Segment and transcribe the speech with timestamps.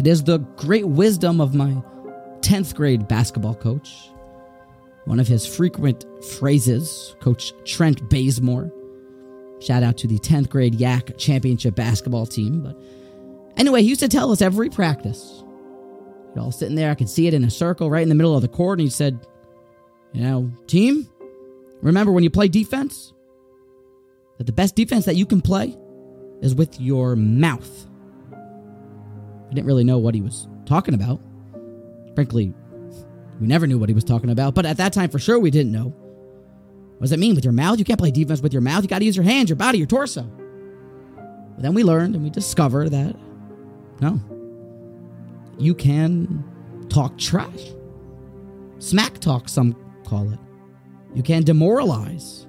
[0.00, 1.74] It is the great wisdom of my
[2.40, 4.10] 10th grade basketball coach.
[5.04, 6.06] One of his frequent
[6.38, 8.72] phrases, Coach Trent Baysmore.
[9.60, 12.62] Shout out to the 10th grade Yak championship basketball team.
[12.62, 12.80] But
[13.58, 15.44] anyway, he used to tell us every practice.
[16.34, 18.34] We'd all sitting there, I could see it in a circle right in the middle
[18.34, 19.26] of the court, and he said,
[20.14, 21.10] You know, team,
[21.82, 23.12] remember when you play defense,
[24.38, 25.76] that the best defense that you can play
[26.40, 27.89] is with your mouth.
[29.50, 31.20] I didn't really know what he was talking about.
[32.14, 32.54] Frankly,
[33.40, 35.50] we never knew what he was talking about, but at that time, for sure, we
[35.50, 35.88] didn't know.
[36.98, 37.78] What does it mean with your mouth?
[37.78, 38.82] You can't play defense with your mouth.
[38.82, 40.22] You got to use your hands, your body, your torso.
[41.54, 43.16] But then we learned and we discovered that
[44.00, 44.20] no,
[45.58, 46.44] you can
[46.88, 47.72] talk trash.
[48.78, 50.38] Smack talk, some call it.
[51.14, 52.46] You can demoralize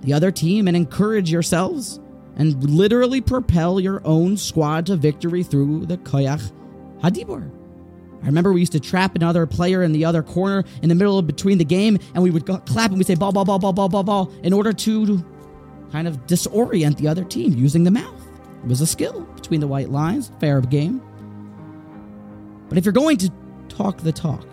[0.00, 2.00] the other team and encourage yourselves
[2.40, 6.50] and literally propel your own squad to victory through the Koyach
[7.02, 7.50] Hadibur.
[8.22, 11.18] I remember we used to trap another player in the other corner in the middle
[11.18, 13.74] of between the game, and we would clap and we'd say ball, ball, ball, ball,
[13.74, 15.22] ball, ball, ball, in order to
[15.92, 18.26] kind of disorient the other team using the mouth.
[18.64, 21.02] It was a skill between the white lines, fair game.
[22.70, 23.30] But if you're going to
[23.68, 24.46] talk the talk,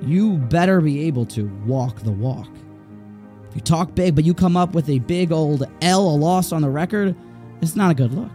[0.00, 2.48] you better be able to walk the walk.
[3.50, 6.52] If you talk big, but you come up with a big old L, a loss
[6.52, 7.16] on the record,
[7.60, 8.30] it's not a good look.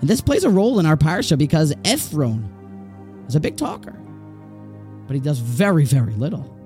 [0.00, 2.46] And this plays a role in our parsha because Efron
[3.26, 3.98] is a big talker,
[5.06, 6.56] but he does very, very little.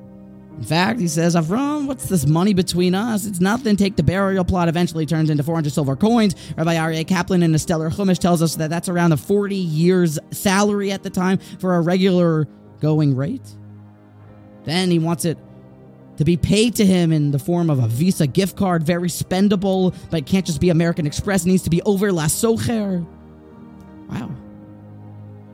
[0.56, 3.26] In fact, he says, Avram, what's this money between us?
[3.26, 3.76] It's nothing.
[3.76, 6.36] Take the burial plot eventually turns into 400 silver coins.
[6.56, 10.18] Rabbi Aryeh Kaplan in the Stellar Chumash tells us that that's around a 40 years
[10.30, 12.46] salary at the time for a regular
[12.80, 13.48] going rate.
[14.62, 15.38] Then he wants it
[16.16, 19.94] to be paid to him in the form of a Visa gift card, very spendable,
[20.10, 21.44] but it can't just be American Express.
[21.44, 23.06] It needs to be over La Socher.
[24.08, 24.30] Wow.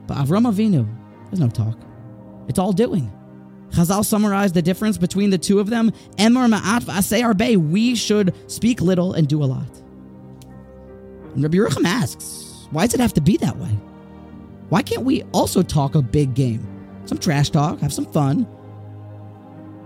[0.07, 0.87] But Avram Avinu,
[1.25, 1.77] there's no talk.
[2.47, 3.11] It's all doing.
[3.71, 5.91] Chazal summarized the difference between the two of them.
[6.17, 7.55] Emor ma'at v'asei arbe.
[7.55, 9.81] We should speak little and do a lot.
[11.33, 13.69] And Rabbi Yerucham asks, why does it have to be that way?
[14.69, 16.67] Why can't we also talk a big game?
[17.05, 18.45] Some trash talk, have some fun,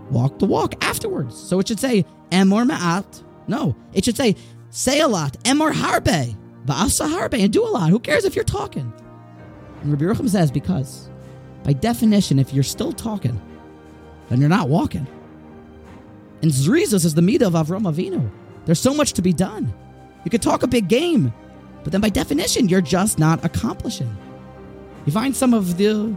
[0.10, 1.38] walk the walk afterwards.
[1.38, 3.24] So it should say Emor ma'at.
[3.48, 4.36] No, it should say
[4.70, 5.42] say a lot.
[5.44, 6.36] Emor harbe.
[6.66, 7.42] Va'asa harbe.
[7.42, 7.90] And do a lot.
[7.90, 8.92] Who cares if you're talking?
[9.82, 11.10] And Rabbi Yerucham says, because
[11.64, 13.40] by definition, if you're still talking,
[14.30, 15.08] then you're not walking.
[16.42, 18.30] And Zrizus is the midah of Avram Avinu.
[18.66, 19.74] There's so much to be done.
[20.24, 21.32] You could talk a big game,
[21.84, 24.16] but then by definition, you're just not accomplishing.
[25.06, 26.16] You find some of the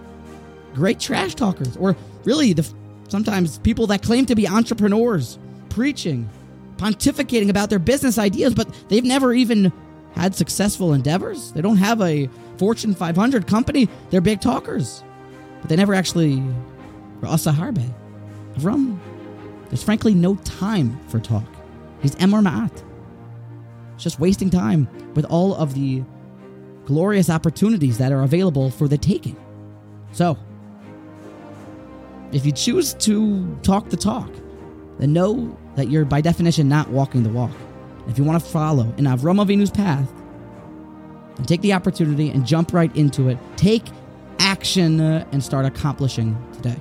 [0.75, 1.95] great trash talkers, or
[2.25, 2.63] really the
[3.09, 5.39] sometimes people that claim to be entrepreneurs,
[5.69, 6.29] preaching,
[6.77, 9.73] pontificating about their business ideas, but they've never even
[10.13, 11.53] had successful endeavors.
[11.53, 13.89] They don't have a Fortune 500 company.
[14.11, 15.03] They're big talkers,
[15.61, 16.43] but they never actually.
[18.55, 18.99] Avram,
[19.69, 21.47] there's frankly no time for talk.
[22.01, 22.85] He's Emor Ma'at.
[23.95, 26.05] It's just wasting time with all of the
[26.87, 29.37] glorious opportunities that are available for the taking.
[30.13, 30.39] So,
[32.33, 34.31] if you choose to talk the talk,
[34.99, 37.53] then know that you're by definition not walking the walk.
[38.09, 40.11] If you want to follow in Avram Avinu's path,
[41.39, 43.39] and take the opportunity and jump right into it.
[43.57, 43.85] Take
[44.41, 46.77] action uh, and start accomplishing today.